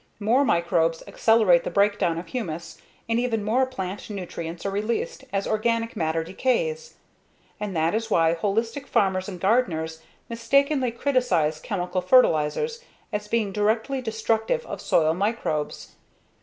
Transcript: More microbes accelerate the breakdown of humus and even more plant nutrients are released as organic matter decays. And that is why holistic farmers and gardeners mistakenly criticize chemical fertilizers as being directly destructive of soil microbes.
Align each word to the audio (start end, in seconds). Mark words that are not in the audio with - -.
More 0.19 0.43
microbes 0.43 1.03
accelerate 1.05 1.63
the 1.63 1.69
breakdown 1.69 2.17
of 2.17 2.25
humus 2.25 2.81
and 3.07 3.19
even 3.19 3.43
more 3.43 3.67
plant 3.67 4.09
nutrients 4.09 4.65
are 4.65 4.71
released 4.71 5.25
as 5.31 5.45
organic 5.45 5.95
matter 5.95 6.23
decays. 6.23 6.95
And 7.59 7.75
that 7.75 7.93
is 7.93 8.09
why 8.09 8.33
holistic 8.33 8.87
farmers 8.87 9.29
and 9.29 9.39
gardeners 9.39 10.01
mistakenly 10.27 10.89
criticize 10.89 11.59
chemical 11.59 12.01
fertilizers 12.01 12.83
as 13.13 13.27
being 13.27 13.51
directly 13.51 14.01
destructive 14.01 14.65
of 14.65 14.81
soil 14.81 15.13
microbes. 15.13 15.93